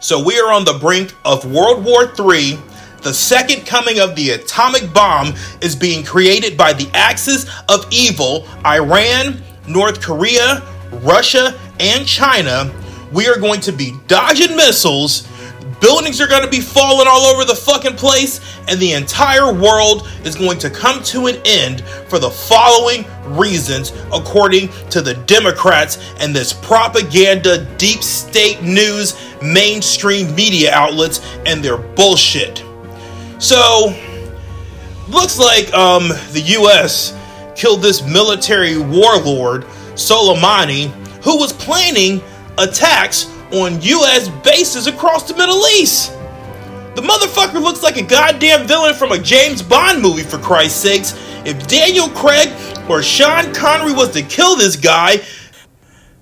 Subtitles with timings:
[0.00, 2.58] So we are on the brink of World War III.
[3.02, 8.46] The second coming of the atomic bomb is being created by the axis of evil
[8.66, 10.62] Iran, North Korea,
[10.92, 12.70] Russia, and China.
[13.10, 15.26] We are going to be dodging missiles
[15.80, 20.08] Buildings are going to be falling all over the fucking place, and the entire world
[20.24, 23.04] is going to come to an end for the following
[23.36, 31.62] reasons, according to the Democrats and this propaganda, deep state news, mainstream media outlets, and
[31.62, 32.64] their bullshit.
[33.38, 33.94] So,
[35.08, 37.14] looks like um, the U.S.
[37.54, 39.64] killed this military warlord,
[39.94, 40.86] Soleimani,
[41.22, 42.22] who was planning
[42.56, 44.28] attacks on U.S.
[44.44, 46.12] bases across the Middle East.
[46.94, 51.12] The motherfucker looks like a goddamn villain from a James Bond movie, for Christ's sakes.
[51.44, 52.48] If Daniel Craig
[52.88, 55.22] or Sean Connery was to kill this guy,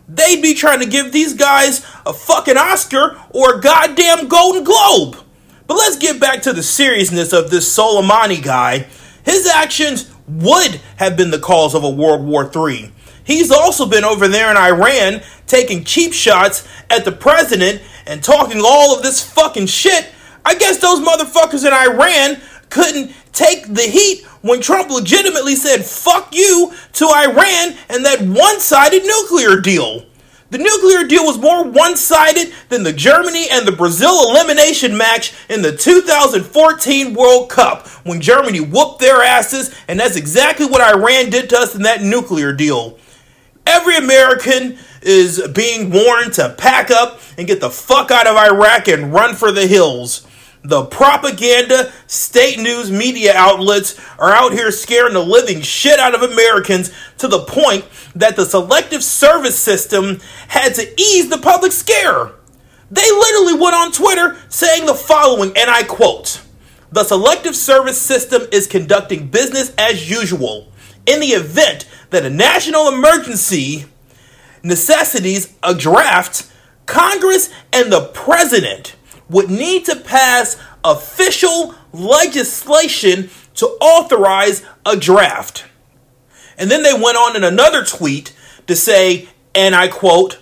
[0.08, 5.16] they'd be trying to give these guys a fucking Oscar or a goddamn Golden Globe.
[5.66, 8.86] But let's get back to the seriousness of this Soleimani guy.
[9.24, 12.92] His actions would have been the cause of a World War III.
[13.24, 18.60] He's also been over there in Iran taking cheap shots at the president and talking
[18.64, 20.10] all of this fucking shit.
[20.44, 26.34] I guess those motherfuckers in Iran couldn't take the heat when Trump legitimately said fuck
[26.34, 30.04] you to Iran and that one sided nuclear deal.
[30.50, 35.32] The nuclear deal was more one sided than the Germany and the Brazil elimination match
[35.48, 41.30] in the 2014 World Cup when Germany whooped their asses, and that's exactly what Iran
[41.30, 42.98] did to us in that nuclear deal.
[43.66, 48.88] Every American is being warned to pack up and get the fuck out of Iraq
[48.88, 50.26] and run for the hills.
[50.62, 56.22] The propaganda, state news media outlets are out here scaring the living shit out of
[56.22, 62.30] Americans to the point that the selective service system had to ease the public scare.
[62.90, 66.40] They literally went on Twitter saying the following, and I quote
[66.92, 70.72] The selective service system is conducting business as usual
[71.06, 73.86] in the event that a national emergency
[74.62, 76.50] necessities a draft,
[76.86, 78.96] Congress and the president
[79.28, 85.64] would need to pass official legislation to authorize a draft.
[86.58, 88.34] And then they went on in another tweet
[88.66, 90.38] to say, and I quote,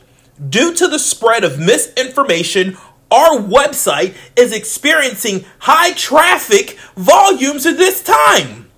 [0.49, 2.77] due to the spread of misinformation,
[3.11, 8.71] our website is experiencing high traffic volumes at this time.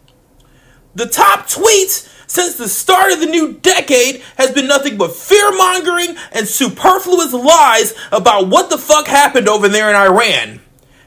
[0.95, 5.53] The top tweets since the start of the new decade has been nothing but fear
[5.57, 10.61] mongering and superfluous lies about what the fuck happened over there in Iran.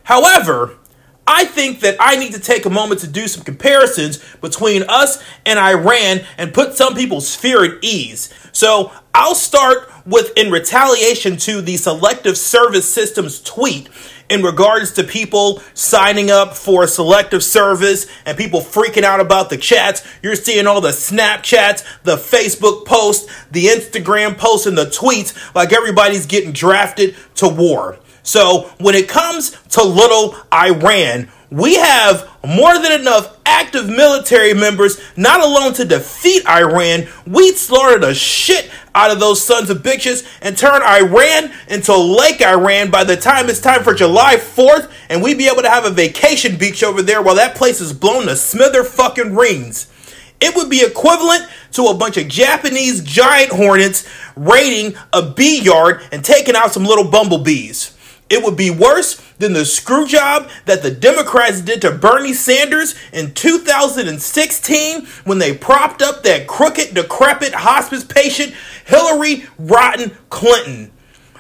[0.03, 0.78] However,
[1.26, 5.22] I think that I need to take a moment to do some comparisons between us
[5.46, 8.34] and Iran and put some people's fear at ease.
[8.53, 13.90] So I'll start with in retaliation to the Selective Service Systems tweet
[14.30, 19.50] in regards to people signing up for a selective service and people freaking out about
[19.50, 20.06] the chats.
[20.22, 25.74] You're seeing all the Snapchats, the Facebook posts, the Instagram posts, and the tweets like
[25.74, 28.00] everybody's getting drafted to war.
[28.24, 35.00] So when it comes to little Iran, we have more than enough active military members
[35.16, 40.28] not alone to defeat Iran, we'd slaughter the shit out of those sons of bitches
[40.41, 45.24] and turn Iran into Lake Iran by the time it's time for July 4th and
[45.24, 48.28] we'd be able to have a vacation beach over there while that place is blown
[48.28, 49.91] to smither fucking rings.
[50.40, 56.02] It would be equivalent to a bunch of Japanese giant hornets raiding a bee yard
[56.12, 57.97] and taking out some little bumblebees.
[58.30, 62.96] It would be worse than the screw job that the Democrats did to Bernie Sanders
[63.14, 68.54] in 2016 when they propped up that crooked, decrepit hospice patient,
[68.86, 70.92] Hillary Rotten Clinton.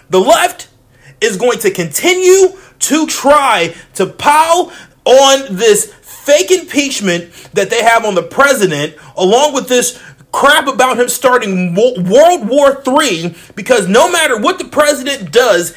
[0.09, 0.69] The left
[1.19, 4.71] is going to continue to try to pile
[5.03, 10.99] on this fake impeachment that they have on the president, along with this crap about
[10.99, 15.73] him starting World War III, because no matter what the president does,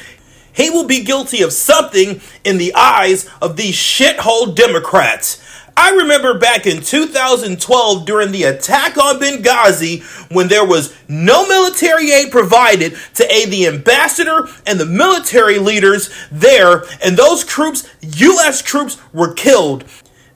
[0.53, 5.41] he will be guilty of something in the eyes of these shithole Democrats.
[5.75, 12.11] I remember back in 2012 during the attack on Benghazi when there was no military
[12.11, 18.61] aid provided to aid the ambassador and the military leaders there, and those troops, U.S.
[18.61, 19.85] troops, were killed.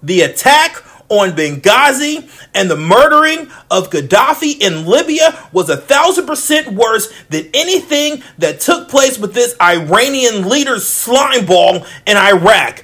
[0.02, 6.74] The attack on Benghazi and the murdering of Gaddafi in Libya was a thousand percent
[6.74, 12.84] worse than anything that took place with this Iranian leader's slimeball in Iraq.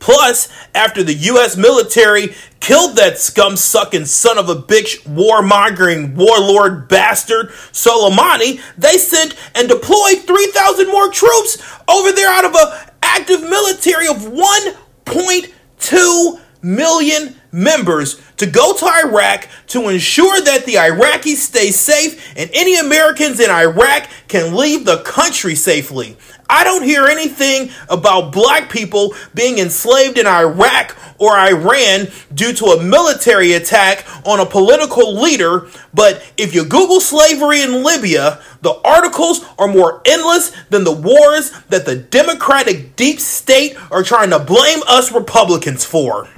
[0.00, 1.58] Plus, after the U.S.
[1.58, 9.36] military killed that scum sucking son of a bitch, warmongering warlord bastard Soleimani, they sent
[9.54, 12.72] and deployed 3,000 more troops over there out of an
[13.02, 21.36] active military of 1.2 million members to go to Iraq to ensure that the Iraqis
[21.36, 26.16] stay safe and any Americans in Iraq can leave the country safely.
[26.48, 32.64] I don't hear anything about black people being enslaved in Iraq or Iran due to
[32.66, 38.74] a military attack on a political leader, but if you Google slavery in Libya, the
[38.84, 44.38] articles are more endless than the wars that the Democratic deep state are trying to
[44.38, 46.28] blame us Republicans for.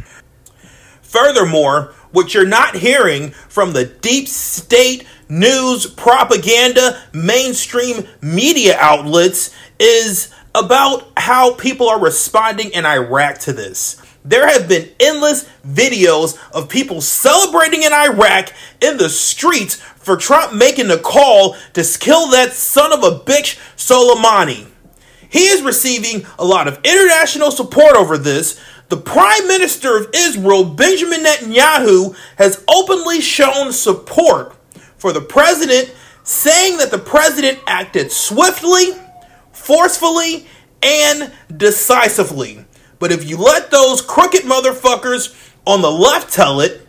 [1.13, 10.33] Furthermore, what you're not hearing from the deep state news, propaganda, mainstream media outlets is
[10.55, 14.01] about how people are responding in Iraq to this.
[14.25, 18.51] There have been endless videos of people celebrating in Iraq
[18.81, 23.59] in the streets for Trump making the call to kill that son of a bitch
[23.77, 24.67] Soleimani.
[25.29, 28.59] He is receiving a lot of international support over this,
[28.93, 34.55] the Prime Minister of Israel, Benjamin Netanyahu, has openly shown support
[34.99, 35.95] for the president,
[36.25, 38.91] saying that the president acted swiftly,
[39.51, 40.47] forcefully,
[40.83, 42.67] and decisively.
[42.99, 45.35] But if you let those crooked motherfuckers
[45.67, 46.87] on the left tell it,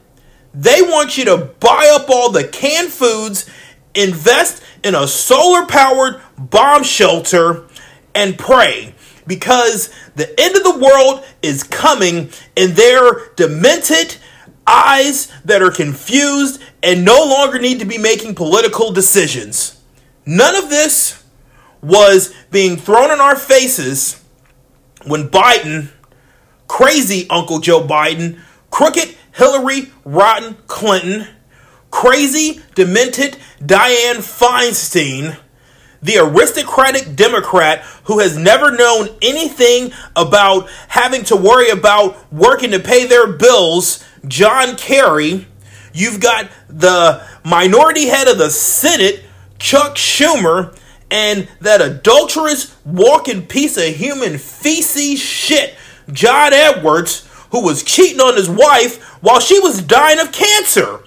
[0.54, 3.50] they want you to buy up all the canned foods,
[3.96, 7.64] invest in a solar powered bomb shelter,
[8.14, 8.94] and pray
[9.28, 14.18] because the end of the world is coming and their demented
[14.66, 19.80] eyes that are confused and no longer need to be making political decisions.
[20.26, 21.24] None of this
[21.82, 24.22] was being thrown in our faces
[25.06, 25.90] when Biden,
[26.68, 31.28] crazy Uncle Joe Biden, crooked Hillary Rotten Clinton,
[31.92, 35.38] crazy, demented Diane Feinstein,
[36.04, 42.80] the aristocratic Democrat who has never known anything about having to worry about working to
[42.80, 45.48] pay their bills, John Kerry.
[45.94, 49.24] You've got the minority head of the Senate,
[49.60, 50.78] Chuck Schumer,
[51.10, 55.76] and that adulterous walking piece of human feces shit,
[56.12, 61.00] John Edwards, who was cheating on his wife while she was dying of cancer.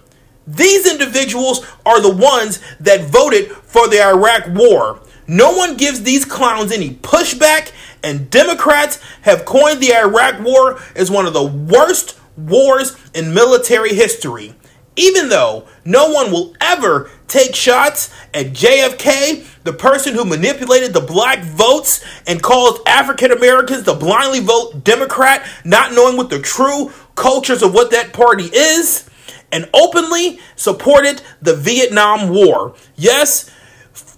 [0.46, 5.00] These individuals are the ones that voted for the Iraq war.
[5.26, 7.72] No one gives these clowns any pushback,
[8.02, 13.94] and Democrats have coined the Iraq war as one of the worst wars in military
[13.94, 14.54] history.
[14.94, 21.00] Even though no one will ever take shots at JFK, the person who manipulated the
[21.00, 26.92] black votes and caused African Americans to blindly vote Democrat, not knowing what the true
[27.16, 29.10] cultures of what that party is
[29.52, 32.74] and openly supported the Vietnam War.
[32.96, 33.50] Yes,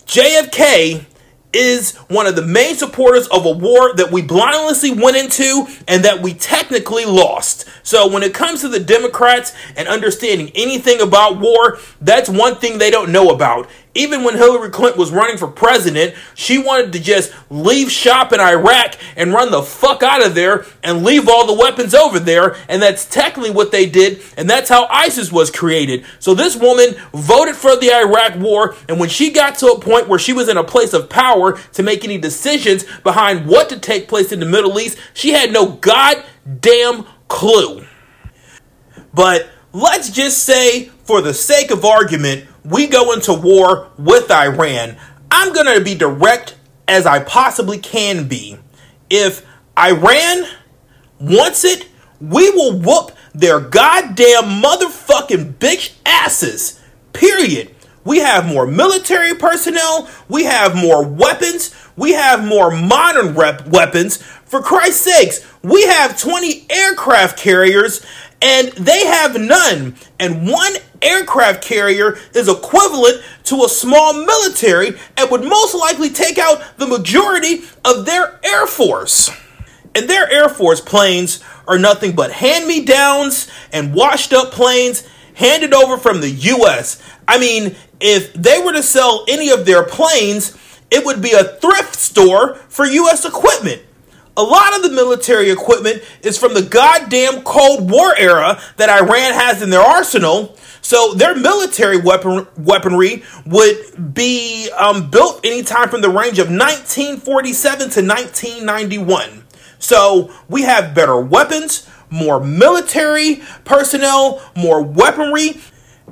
[0.06, 1.04] JFK
[1.52, 6.04] is one of the main supporters of a war that we blindlessly went into and
[6.04, 7.66] that we technically lost.
[7.82, 12.78] So when it comes to the Democrats and understanding anything about war, that's one thing
[12.78, 13.68] they don't know about.
[13.98, 18.38] Even when Hillary Clinton was running for president, she wanted to just leave shop in
[18.38, 22.56] Iraq and run the fuck out of there and leave all the weapons over there.
[22.68, 24.22] And that's technically what they did.
[24.36, 26.06] And that's how ISIS was created.
[26.20, 28.76] So this woman voted for the Iraq war.
[28.88, 31.58] And when she got to a point where she was in a place of power
[31.72, 35.52] to make any decisions behind what to take place in the Middle East, she had
[35.52, 37.84] no goddamn clue.
[39.12, 44.96] But let's just say, for the sake of argument, we go into war with Iran.
[45.30, 46.56] I'm going to be direct
[46.86, 48.58] as I possibly can be.
[49.10, 49.46] If
[49.78, 50.44] Iran
[51.20, 51.88] wants it,
[52.20, 56.80] we will whoop their goddamn motherfucking bitch asses.
[57.12, 57.74] Period.
[58.04, 60.08] We have more military personnel.
[60.28, 61.74] We have more weapons.
[61.96, 64.16] We have more modern rep- weapons.
[64.16, 68.04] For Christ's sakes, we have 20 aircraft carriers
[68.40, 69.96] and they have none.
[70.18, 76.38] And one aircraft carrier is equivalent to a small military and would most likely take
[76.38, 79.30] out the majority of their air force.
[79.94, 85.06] And their air force planes are nothing but hand me downs and washed up planes
[85.34, 87.00] handed over from the US.
[87.26, 90.56] I mean, if they were to sell any of their planes,
[90.90, 93.82] it would be a thrift store for US equipment.
[94.38, 99.34] A lot of the military equipment is from the goddamn Cold War era that Iran
[99.34, 100.56] has in their arsenal.
[100.80, 107.78] So their military weapon weaponry would be um, built anytime from the range of 1947
[107.78, 109.42] to 1991.
[109.80, 115.60] So we have better weapons, more military personnel, more weaponry,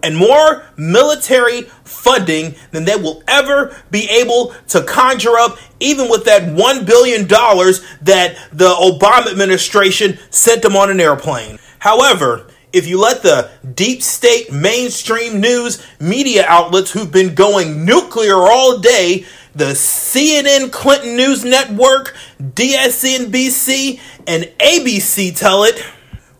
[0.02, 6.24] and more military funding than they will ever be able to conjure up, even with
[6.24, 11.58] that $1 billion that the Obama administration sent them on an airplane.
[11.78, 18.36] However, if you let the deep state mainstream news media outlets who've been going nuclear
[18.36, 19.24] all day,
[19.54, 25.82] the CNN Clinton News Network, DSNBC, and ABC tell it,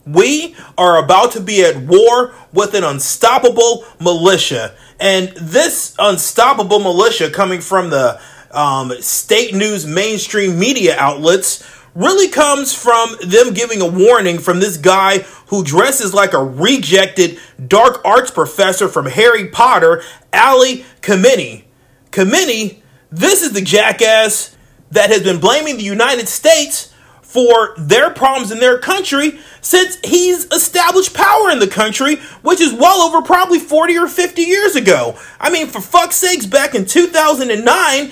[0.07, 4.75] we are about to be at war with an unstoppable militia.
[5.01, 8.21] And this unstoppable militia coming from the
[8.53, 11.63] um, state news mainstream media outlets
[11.95, 17.39] really comes from them giving a warning from this guy who dresses like a rejected
[17.67, 21.65] dark arts professor from Harry Potter, Ali Khamenei.
[22.11, 24.57] Khamenei, this is the jackass
[24.91, 26.93] that has been blaming the United States
[27.37, 32.73] for their problems in their country since he's established power in the country, which is
[32.73, 35.19] well over probably 40 or 50 years ago.
[35.39, 38.11] I mean, for fuck's sakes, back in 2009,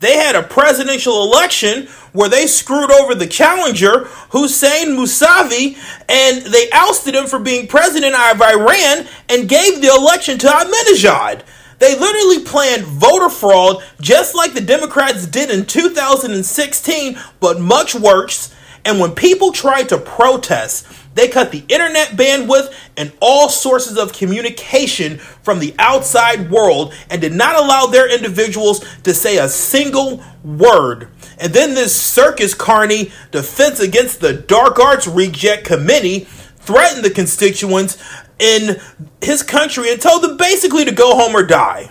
[0.00, 5.76] they had a presidential election where they screwed over the challenger, Hussein Mousavi,
[6.08, 11.44] and they ousted him for being president of Iran and gave the election to Ahmadinejad.
[11.78, 18.53] They literally planned voter fraud just like the Democrats did in 2016, but much worse.
[18.84, 24.12] And when people tried to protest, they cut the internet bandwidth and all sources of
[24.12, 30.22] communication from the outside world and did not allow their individuals to say a single
[30.42, 31.08] word.
[31.38, 36.26] And then this circus carney defense against the dark arts reject committee
[36.64, 38.02] threatened the constituents
[38.38, 38.80] in
[39.20, 41.90] his country and told them basically to go home or die.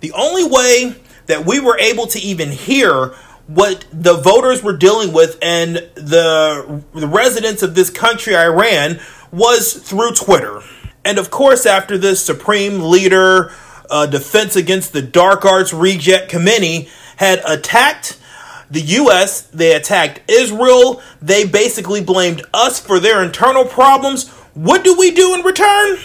[0.00, 0.94] The only way
[1.26, 3.14] that we were able to even hear
[3.54, 9.00] what the voters were dealing with and the, the residents of this country, Iran,
[9.32, 10.60] was through Twitter.
[11.04, 13.52] And of course, after this supreme leader
[13.90, 18.18] uh, defense against the dark arts reject Khamenei had attacked
[18.70, 24.28] the U.S., they attacked Israel, they basically blamed us for their internal problems.
[24.54, 25.98] What do we do in return?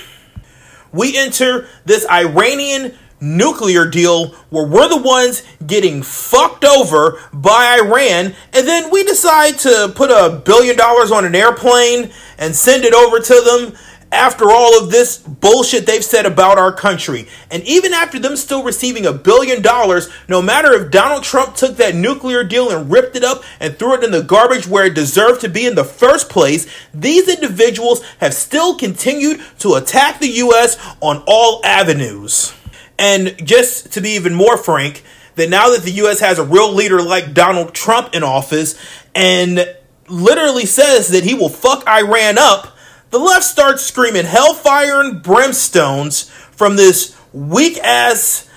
[0.92, 8.36] We enter this Iranian nuclear deal where we're the ones getting fucked over by Iran,
[8.54, 12.94] and then we decide to put a billion dollars on an airplane and send it
[12.94, 13.78] over to them
[14.12, 17.28] after all of this bullshit they've said about our country.
[17.52, 21.78] And even after them still receiving a billion dollars, no matter if Donald Trump took
[21.78, 24.96] that nuclear deal and ripped it up and threw it in the garbage where it
[24.96, 30.30] deserved to be in the first place, these individuals have still continued to attack the
[30.30, 30.78] U.S.
[31.02, 32.54] on all avenues.
[32.98, 35.04] And just to be even more frank,
[35.36, 36.20] that now that the U.S.
[36.22, 38.80] has a real leader like Donald Trump in office
[39.14, 39.76] and
[40.08, 42.76] literally says that he will fuck Iran up,
[43.10, 48.50] the left starts screaming hellfire and brimstones from this weak ass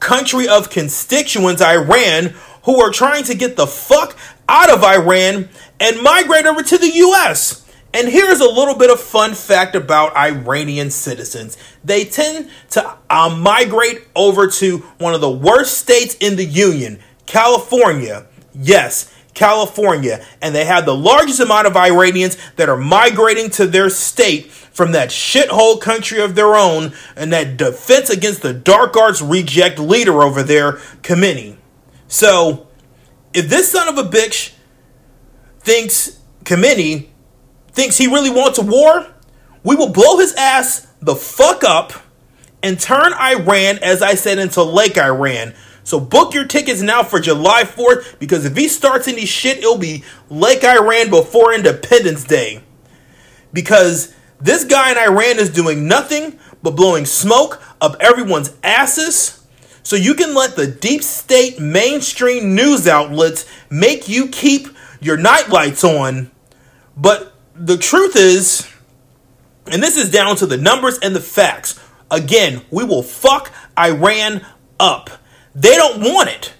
[0.00, 4.16] country of constituents, Iran, who are trying to get the fuck
[4.48, 5.48] out of Iran
[5.80, 7.65] and migrate over to the U.S.
[7.92, 11.56] And here's a little bit of fun fact about Iranian citizens.
[11.82, 16.98] They tend to uh, migrate over to one of the worst states in the Union,
[17.24, 18.26] California.
[18.54, 20.24] Yes, California.
[20.42, 24.92] And they have the largest amount of Iranians that are migrating to their state from
[24.92, 30.22] that shithole country of their own and that defense against the dark arts reject leader
[30.22, 31.56] over there, Khamenei.
[32.08, 32.66] So,
[33.32, 34.52] if this son of a bitch
[35.60, 37.08] thinks Khamenei
[37.76, 39.06] thinks he really wants a war,
[39.62, 41.92] we will blow his ass the fuck up
[42.62, 45.54] and turn Iran, as I said, into Lake Iran.
[45.84, 49.78] So book your tickets now for July 4th because if he starts any shit, it'll
[49.78, 52.62] be Lake Iran before Independence Day.
[53.52, 59.46] Because this guy in Iran is doing nothing but blowing smoke up everyone's asses.
[59.82, 64.68] So you can let the deep state mainstream news outlets make you keep
[65.00, 66.32] your nightlights on.
[66.96, 68.70] But the truth is,
[69.70, 71.80] and this is down to the numbers and the facts.
[72.10, 74.44] Again, we will fuck Iran
[74.78, 75.10] up.
[75.54, 76.52] They don't want it.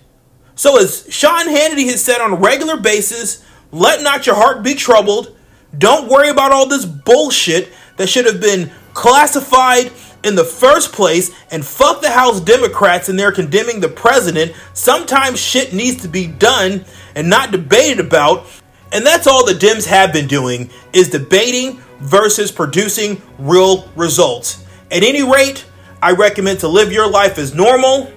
[0.55, 4.75] So, as Sean Hannity has said on a regular basis, let not your heart be
[4.75, 5.37] troubled.
[5.77, 9.93] Don't worry about all this bullshit that should have been classified
[10.25, 14.53] in the first place and fuck the House Democrats and they're condemning the president.
[14.73, 16.85] Sometimes shit needs to be done
[17.15, 18.47] and not debated about.
[18.93, 24.65] And that's all the Dems have been doing is debating versus producing real results.
[24.91, 25.65] At any rate,
[26.03, 28.13] I recommend to live your life as normal.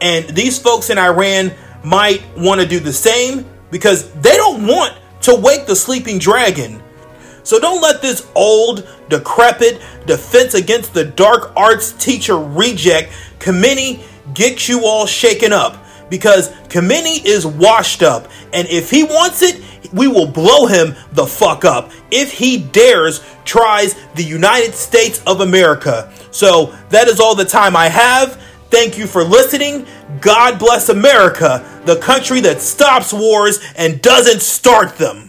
[0.00, 1.52] And these folks in Iran
[1.82, 6.82] might want to do the same because they don't want to wake the sleeping dragon.
[7.42, 14.02] So don't let this old, decrepit, defense against the dark arts teacher reject Khamenei
[14.32, 15.84] get you all shaken up.
[16.08, 18.28] Because Khamenei is washed up.
[18.52, 19.62] And if he wants it,
[19.94, 25.40] we will blow him the fuck up if he dares tries the United States of
[25.40, 26.12] America.
[26.30, 28.40] So that is all the time I have.
[28.70, 29.86] Thank you for listening.
[30.20, 35.23] God bless America, the country that stops wars and doesn't start them.